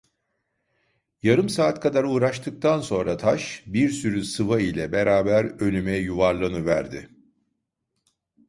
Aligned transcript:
Yarım 1.23 1.49
saat 1.49 1.81
kadar 1.81 2.03
uğraştıktan 2.03 2.81
sonra 2.81 3.17
taş, 3.17 3.63
bir 3.67 3.89
sürü 3.89 4.23
sıva 4.23 4.59
ile 4.61 4.91
beraber, 4.91 5.45
önüme 5.45 5.97
yuvarlanıverdi. 5.97 7.09